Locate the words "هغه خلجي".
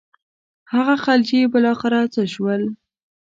0.73-1.41